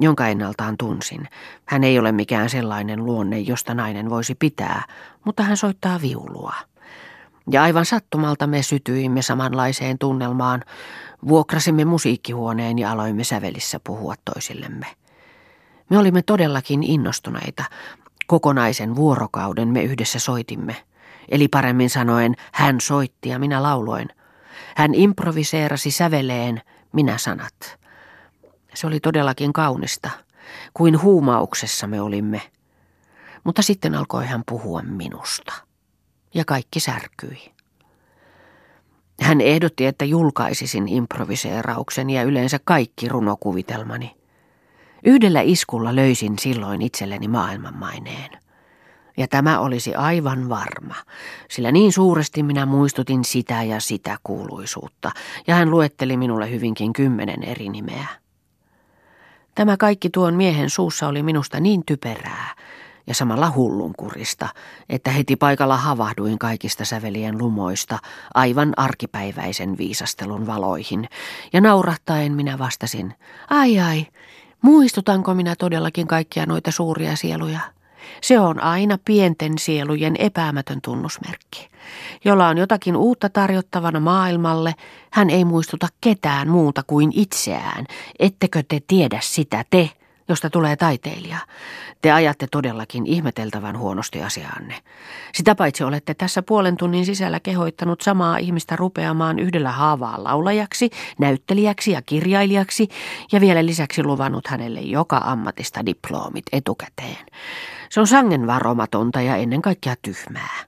[0.00, 1.28] jonka ennaltaan tunsin.
[1.64, 4.84] Hän ei ole mikään sellainen luonne, josta nainen voisi pitää,
[5.24, 6.54] mutta hän soittaa viulua.
[7.50, 10.62] Ja aivan sattumalta me sytyimme samanlaiseen tunnelmaan,
[11.28, 14.86] Vuokrasimme musiikkihuoneen ja aloimme sävelissä puhua toisillemme.
[15.90, 17.64] Me olimme todellakin innostuneita.
[18.26, 20.76] Kokonaisen vuorokauden me yhdessä soitimme.
[21.28, 24.08] Eli paremmin sanoen, hän soitti ja minä lauloin.
[24.76, 26.62] Hän improviseerasi säveleen,
[26.92, 27.78] minä sanat.
[28.74, 30.10] Se oli todellakin kaunista,
[30.74, 32.42] kuin huumauksessa me olimme.
[33.44, 35.52] Mutta sitten alkoi hän puhua minusta.
[36.34, 37.55] Ja kaikki särkyi.
[39.20, 44.16] Hän ehdotti, että julkaisisin improviseerauksen ja yleensä kaikki runokuvitelmani.
[45.04, 48.30] Yhdellä iskulla löysin silloin itselleni maailmanmaineen.
[49.16, 50.94] Ja tämä olisi aivan varma,
[51.50, 55.10] sillä niin suuresti minä muistutin sitä ja sitä kuuluisuutta,
[55.46, 58.06] ja hän luetteli minulle hyvinkin kymmenen eri nimeä.
[59.54, 62.54] Tämä kaikki tuon miehen suussa oli minusta niin typerää
[63.06, 64.48] ja samalla hullunkurista,
[64.88, 67.98] että heti paikalla havahduin kaikista sävelien lumoista
[68.34, 71.08] aivan arkipäiväisen viisastelun valoihin,
[71.52, 73.14] ja naurahtaen minä vastasin,
[73.50, 74.06] ai ai,
[74.62, 77.60] muistutanko minä todellakin kaikkia noita suuria sieluja?
[78.20, 81.68] Se on aina pienten sielujen epäämätön tunnusmerkki.
[82.24, 84.74] Jolla on jotakin uutta tarjottavana maailmalle,
[85.12, 87.86] hän ei muistuta ketään muuta kuin itseään.
[88.18, 89.90] Ettekö te tiedä sitä te,
[90.28, 91.38] josta tulee taiteilija?
[92.02, 94.74] Te ajatte todellakin ihmeteltävän huonosti asiaanne.
[95.34, 101.90] Sitä paitsi olette tässä puolen tunnin sisällä kehoittanut samaa ihmistä rupeamaan yhdellä haavaa laulajaksi, näyttelijäksi
[101.90, 102.88] ja kirjailijaksi
[103.32, 107.26] ja vielä lisäksi luvannut hänelle joka ammatista diplomit etukäteen.
[107.90, 110.64] Se on sangen varomatonta ja ennen kaikkea tyhmää.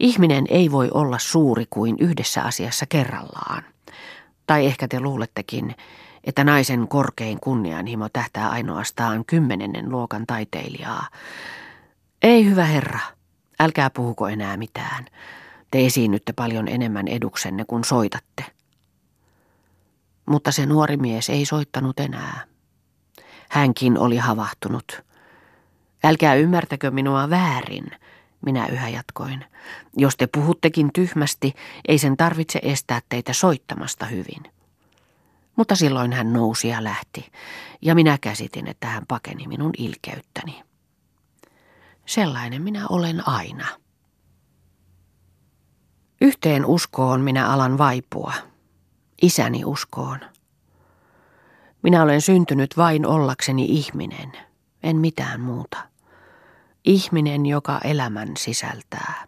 [0.00, 3.62] Ihminen ei voi olla suuri kuin yhdessä asiassa kerrallaan.
[4.46, 5.74] Tai ehkä te luulettekin,
[6.24, 11.08] että naisen korkein kunnianhimo tähtää ainoastaan kymmenennen luokan taiteilijaa.
[12.22, 13.00] Ei hyvä herra,
[13.60, 15.06] älkää puhuko enää mitään.
[15.70, 18.44] Te esiinnytte paljon enemmän eduksenne kuin soitatte.
[20.26, 22.44] Mutta se nuori mies ei soittanut enää.
[23.50, 25.02] Hänkin oli havahtunut.
[26.04, 27.90] Älkää ymmärtäkö minua väärin,
[28.46, 29.44] minä yhä jatkoin.
[29.96, 31.54] Jos te puhuttekin tyhmästi,
[31.88, 34.59] ei sen tarvitse estää teitä soittamasta hyvin.
[35.56, 37.32] Mutta silloin hän nousi ja lähti,
[37.82, 40.62] ja minä käsitin, että hän pakeni minun ilkeyttäni.
[42.06, 43.66] Sellainen minä olen aina.
[46.20, 48.32] Yhteen uskoon minä alan vaipua.
[49.22, 50.18] Isäni uskoon.
[51.82, 54.32] Minä olen syntynyt vain ollakseni ihminen,
[54.82, 55.78] en mitään muuta.
[56.84, 59.26] Ihminen, joka elämän sisältää.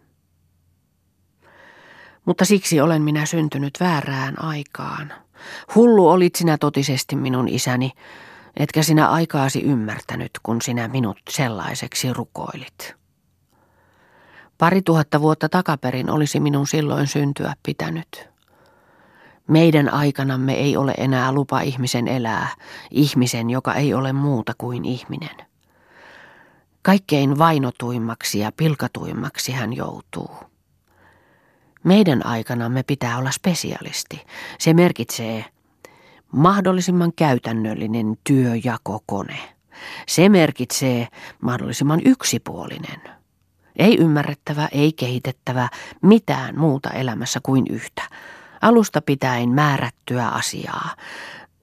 [2.25, 5.13] Mutta siksi olen minä syntynyt väärään aikaan.
[5.75, 7.91] Hullu olit sinä totisesti minun isäni,
[8.57, 12.95] etkä sinä aikaasi ymmärtänyt, kun sinä minut sellaiseksi rukoilit.
[14.57, 18.29] Pari tuhatta vuotta takaperin olisi minun silloin syntyä pitänyt.
[19.47, 22.47] Meidän aikanamme ei ole enää lupa ihmisen elää,
[22.91, 25.35] ihmisen, joka ei ole muuta kuin ihminen.
[26.81, 30.52] Kaikkein vainotuimmaksi ja pilkatuimmaksi hän joutuu.
[31.83, 34.21] Meidän aikanamme pitää olla spesialisti.
[34.59, 35.45] Se merkitsee
[36.31, 39.37] mahdollisimman käytännöllinen työjakokone.
[40.07, 41.07] Se merkitsee
[41.41, 43.01] mahdollisimman yksipuolinen.
[43.75, 45.69] Ei ymmärrettävä, ei kehitettävä
[46.01, 48.01] mitään muuta elämässä kuin yhtä.
[48.61, 50.95] Alusta pitäen määrättyä asiaa,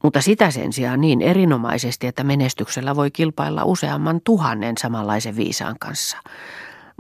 [0.03, 6.17] mutta sitä sen sijaan niin erinomaisesti, että menestyksellä voi kilpailla useamman tuhannen samanlaisen viisaan kanssa.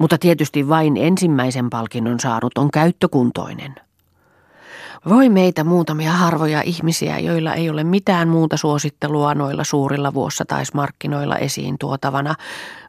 [0.00, 3.74] Mutta tietysti vain ensimmäisen palkinnon saanut on käyttökuntoinen.
[5.08, 11.78] Voi meitä muutamia harvoja ihmisiä, joilla ei ole mitään muuta suosittelua noilla suurilla vuossataismarkkinoilla esiin
[11.78, 12.34] tuotavana,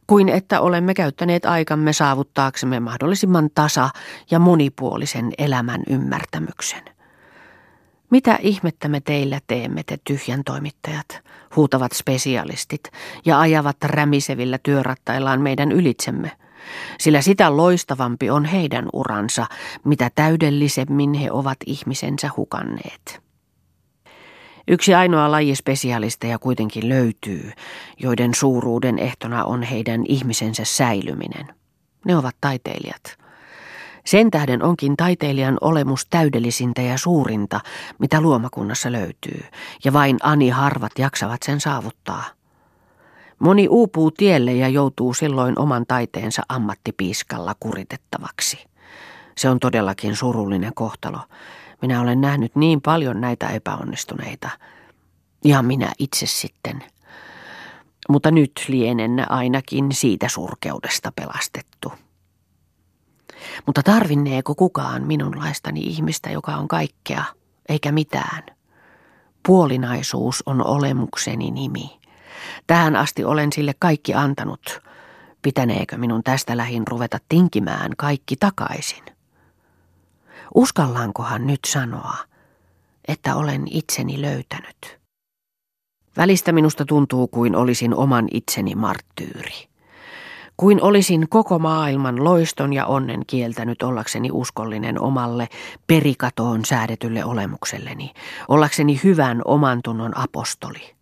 [0.08, 3.89] kuin että olemme käyttäneet aikamme saavuttaaksemme mahdollisimman tasa-
[4.32, 6.84] ja monipuolisen elämän ymmärtämyksen.
[8.10, 11.21] Mitä ihmettä me teillä teemme, te tyhjän toimittajat,
[11.56, 12.84] huutavat spesialistit
[13.26, 16.32] ja ajavat rämisevillä työrattaillaan meidän ylitsemme.
[17.00, 19.45] Sillä sitä loistavampi on heidän uransa,
[19.84, 23.21] mitä täydellisemmin he ovat ihmisensä hukanneet.
[24.67, 27.52] Yksi ainoa laji spesialisteja kuitenkin löytyy,
[28.00, 31.47] joiden suuruuden ehtona on heidän ihmisensä säilyminen.
[32.06, 33.17] Ne ovat taiteilijat.
[34.06, 37.60] Sen tähden onkin taiteilijan olemus täydellisintä ja suurinta,
[38.00, 39.43] mitä luomakunnassa löytyy,
[39.84, 42.41] ja vain ani harvat jaksavat sen saavuttaa.
[43.42, 48.66] Moni uupuu tielle ja joutuu silloin oman taiteensa ammattipiiskalla kuritettavaksi.
[49.38, 51.20] Se on todellakin surullinen kohtalo.
[51.82, 54.50] Minä olen nähnyt niin paljon näitä epäonnistuneita.
[55.44, 56.84] Ja minä itse sitten.
[58.10, 61.92] Mutta nyt lienen ainakin siitä surkeudesta pelastettu.
[63.66, 67.24] Mutta tarvinneeko kukaan minunlaistani ihmistä, joka on kaikkea,
[67.70, 68.44] eikä mitään?
[69.48, 72.01] Puolinaisuus on olemukseni nimi.
[72.68, 74.82] Tähän asti olen sille kaikki antanut.
[75.42, 79.04] Pitäneekö minun tästä lähin ruveta tinkimään kaikki takaisin?
[80.56, 82.16] Uskallaankohan nyt sanoa,
[83.08, 85.00] että olen itseni löytänyt?
[86.18, 89.72] Välistä minusta tuntuu kuin olisin oman itseni marttyyri
[90.62, 95.48] kuin olisin koko maailman loiston ja onnen kieltänyt ollakseni uskollinen omalle
[95.88, 98.12] perikatoon säädetylle olemukselleni,
[98.48, 101.01] ollakseni hyvän oman tunnon apostoli.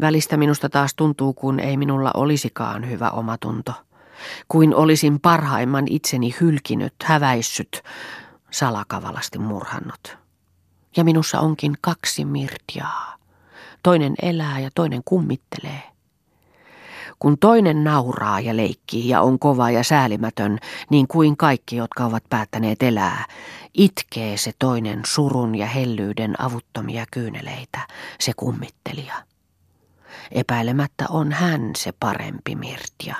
[0.00, 3.72] Välistä minusta taas tuntuu, kun ei minulla olisikaan hyvä omatunto.
[4.48, 7.82] kuin olisin parhaimman itseni hylkinyt, häväissyt,
[8.50, 10.18] salakavalasti murhannut.
[10.96, 13.16] Ja minussa onkin kaksi mirtiaa.
[13.82, 15.82] Toinen elää ja toinen kummittelee.
[17.18, 20.58] Kun toinen nauraa ja leikkii ja on kova ja säälimätön,
[20.90, 23.24] niin kuin kaikki, jotka ovat päättäneet elää,
[23.74, 27.86] itkee se toinen surun ja hellyyden avuttomia kyyneleitä,
[28.20, 29.31] se kummittelija.
[30.30, 33.16] Epäilemättä on hän se parempi Mirtia.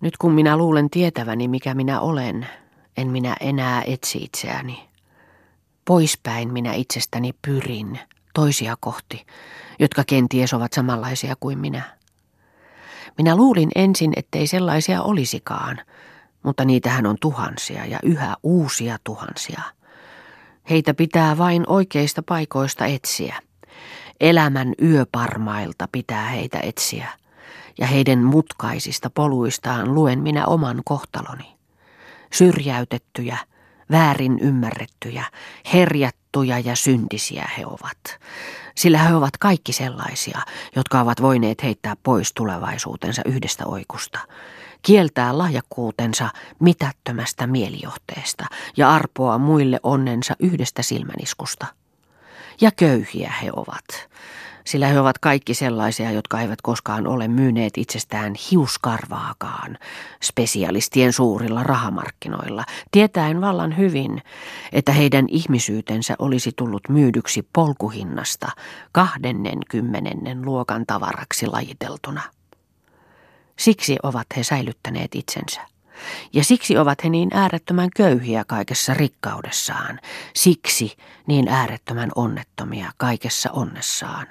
[0.00, 2.46] Nyt kun minä luulen tietäväni, mikä minä olen,
[2.96, 4.88] en minä enää etsi itseäni.
[5.84, 7.98] Poispäin minä itsestäni pyrin,
[8.34, 9.26] toisia kohti,
[9.78, 11.82] jotka kenties ovat samanlaisia kuin minä.
[13.18, 15.80] Minä luulin ensin, ettei sellaisia olisikaan,
[16.42, 19.62] mutta niitähän on tuhansia ja yhä uusia tuhansia.
[20.70, 23.36] Heitä pitää vain oikeista paikoista etsiä.
[24.20, 27.08] Elämän yöparmailta pitää heitä etsiä,
[27.78, 31.56] ja heidän mutkaisista poluistaan luen minä oman kohtaloni.
[32.32, 33.38] Syrjäytettyjä,
[33.90, 35.24] väärin ymmärrettyjä,
[35.72, 38.20] herjattuja ja syntisiä he ovat.
[38.76, 40.40] Sillä he ovat kaikki sellaisia,
[40.76, 44.18] jotka ovat voineet heittää pois tulevaisuutensa yhdestä oikusta,
[44.82, 48.46] kieltää lahjakkuutensa mitättömästä mielijohteesta
[48.76, 51.79] ja arpoa muille onnensa yhdestä silmäniskusta.
[52.60, 54.08] Ja köyhiä he ovat,
[54.64, 59.78] sillä he ovat kaikki sellaisia, jotka eivät koskaan ole myyneet itsestään hiuskarvaakaan
[60.22, 64.22] spesialistien suurilla rahamarkkinoilla, tietäen vallan hyvin,
[64.72, 68.48] että heidän ihmisyytensä olisi tullut myydyksi polkuhinnasta
[68.92, 72.22] kahdennen kymmenennen luokan tavaraksi lajiteltuna.
[73.58, 75.60] Siksi ovat he säilyttäneet itsensä.
[76.32, 80.00] Ja siksi ovat he niin äärettömän köyhiä kaikessa rikkaudessaan,
[80.34, 80.96] siksi
[81.26, 84.26] niin äärettömän onnettomia kaikessa onnessaan.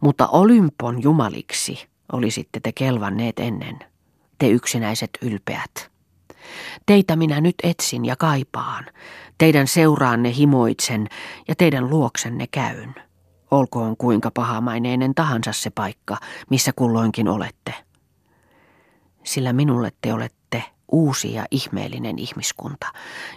[0.00, 3.78] Mutta Olympon jumaliksi olisitte te kelvanneet ennen,
[4.38, 5.90] te yksinäiset ylpeät.
[6.86, 8.86] Teitä minä nyt etsin ja kaipaan,
[9.38, 11.08] teidän seuraanne himoitsen
[11.48, 12.94] ja teidän luoksenne käyn.
[13.50, 16.16] Olkoon kuinka pahamaineinen tahansa se paikka,
[16.50, 17.74] missä kulloinkin olette.
[19.24, 20.45] Sillä minulle te olette
[20.92, 22.86] uusi ja ihmeellinen ihmiskunta,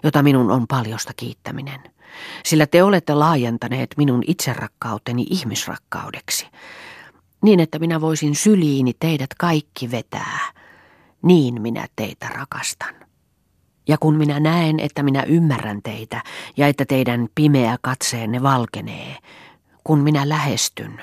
[0.04, 1.80] jota minun on paljosta kiittäminen–
[2.46, 6.48] sillä te olette laajentaneet minun itserakkauteni ihmisrakkaudeksi,
[7.42, 10.40] niin että minä voisin syliini teidät kaikki vetää.
[11.22, 12.96] Niin minä teitä rakastan.
[13.88, 16.24] Ja kun minä näen, että minä ymmärrän teitä
[16.58, 19.18] ja että teidän pimeä katseenne valkenee,
[19.84, 21.02] kun minä lähestyn,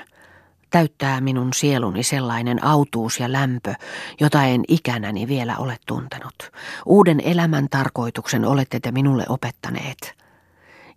[0.69, 3.73] täyttää minun sieluni sellainen autuus ja lämpö,
[4.19, 6.51] jota en ikänäni vielä ole tuntenut.
[6.85, 10.17] Uuden elämän tarkoituksen olette te minulle opettaneet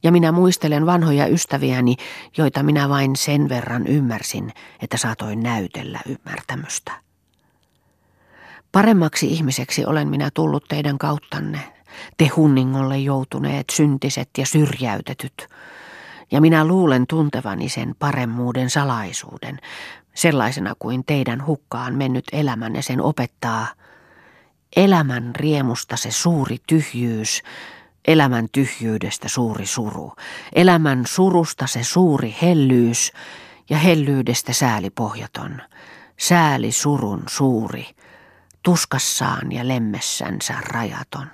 [0.02, 1.96] ja minä muistelen vanhoja ystäviäni,
[2.36, 4.52] joita minä vain sen verran ymmärsin,
[4.82, 6.92] että saatoin näytellä ymmärtämystä.
[8.72, 11.60] Paremmaksi ihmiseksi olen minä tullut teidän kauttanne,
[12.16, 15.48] te hunningolle joutuneet syntiset ja syrjäytetyt,
[16.30, 19.58] ja minä luulen tuntevani sen paremmuuden salaisuuden,
[20.14, 23.66] sellaisena kuin teidän hukkaan mennyt elämänne sen opettaa.
[24.76, 27.42] Elämän riemusta se suuri tyhjyys,
[28.08, 30.12] Elämän tyhjyydestä suuri suru,
[30.54, 33.12] elämän surusta se suuri hellyys
[33.70, 35.62] ja hellyydestä sääli pohjaton,
[36.16, 37.86] sääli surun suuri,
[38.62, 41.30] tuskassaan ja lemmessänsä rajaton.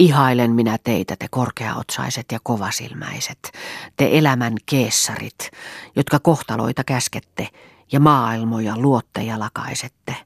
[0.00, 3.52] Ihailen minä teitä, te korkeaotsaiset ja kovasilmäiset,
[3.96, 5.50] te elämän keessarit,
[5.96, 7.48] jotka kohtaloita käskette
[7.92, 10.16] ja maailmoja luotte ja lakaisette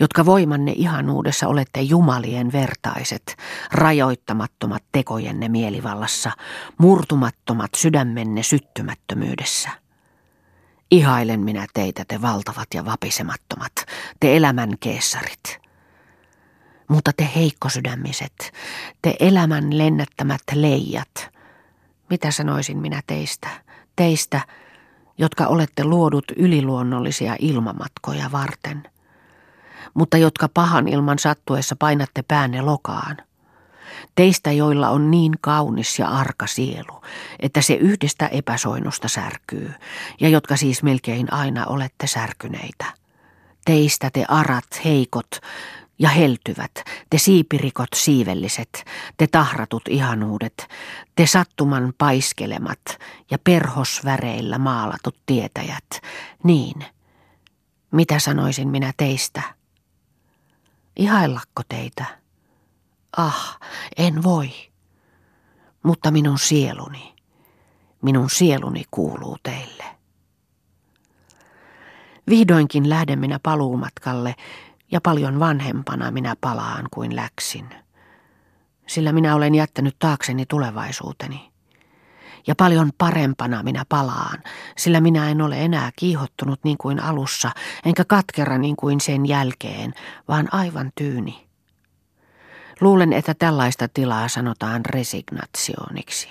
[0.00, 3.36] jotka voimanne ihanuudessa olette jumalien vertaiset,
[3.72, 6.30] rajoittamattomat tekojenne mielivallassa,
[6.78, 9.70] murtumattomat sydämenne syttymättömyydessä.
[10.90, 13.72] Ihailen minä teitä, te valtavat ja vapisemattomat,
[14.20, 15.63] te elämän keessarit.
[16.88, 18.52] Mutta te heikkosydämiset,
[19.02, 21.28] te elämän lennättämät leijat,
[22.10, 23.48] mitä sanoisin minä teistä,
[23.96, 24.40] teistä,
[25.18, 28.82] jotka olette luodut yliluonnollisia ilmamatkoja varten–
[29.94, 33.16] mutta jotka pahan ilman sattuessa painatte päänne lokaan.
[34.14, 37.02] Teistä, joilla on niin kaunis ja arka sielu,
[37.40, 39.72] että se yhdestä epäsoinnusta särkyy,
[40.20, 42.84] ja jotka siis melkein aina olette särkyneitä.
[43.64, 45.30] Teistä te arat, heikot
[45.98, 46.72] ja heltyvät,
[47.10, 48.84] te siipirikot siivelliset,
[49.16, 50.68] te tahratut ihanuudet,
[51.16, 52.80] te sattuman paiskelemat
[53.30, 55.86] ja perhosväreillä maalatut tietäjät.
[56.42, 56.84] Niin,
[57.90, 59.42] mitä sanoisin minä teistä?
[60.96, 62.04] Ihaillakko teitä?
[63.16, 63.58] Ah,
[63.96, 64.50] en voi.
[65.82, 67.14] Mutta minun sieluni,
[68.02, 69.84] minun sieluni kuuluu teille.
[72.28, 74.34] Vihdoinkin lähden minä paluumatkalle
[74.94, 77.68] ja paljon vanhempana minä palaan kuin läksin.
[78.86, 81.50] Sillä minä olen jättänyt taakseni tulevaisuuteni.
[82.46, 84.42] Ja paljon parempana minä palaan,
[84.76, 87.50] sillä minä en ole enää kiihottunut niin kuin alussa,
[87.84, 89.94] enkä katkera niin kuin sen jälkeen,
[90.28, 91.46] vaan aivan tyyni.
[92.80, 96.28] Luulen, että tällaista tilaa sanotaan resignationiksi.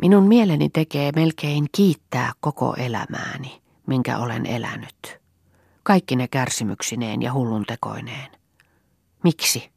[0.00, 5.27] Minun mieleni tekee melkein kiittää koko elämääni, minkä olen elänyt.
[5.88, 8.30] Kaikki ne kärsimyksineen ja hulluntekoineen.
[9.24, 9.70] Miksi?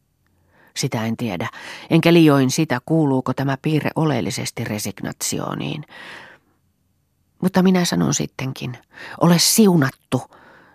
[0.77, 1.49] Sitä en tiedä,
[1.89, 5.85] enkä liioin sitä, kuuluuko tämä piirre oleellisesti resignationiin.
[7.41, 8.77] Mutta minä sanon sittenkin,
[9.21, 10.21] ole siunattu,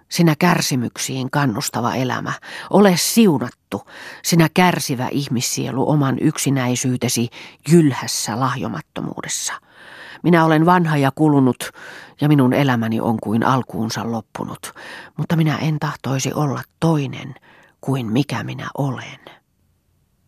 [0.08, 2.32] sinä kärsimyksiin kannustava elämä.
[2.70, 3.82] Ole siunattu,
[4.22, 7.28] sinä kärsivä ihmissielu oman yksinäisyytesi
[7.70, 9.52] jylhässä lahjomattomuudessa.
[10.22, 11.70] Minä olen vanha ja kulunut,
[12.20, 14.72] ja minun elämäni on kuin alkuunsa loppunut,
[15.16, 17.34] mutta minä en tahtoisi olla toinen
[17.80, 19.35] kuin mikä minä olen.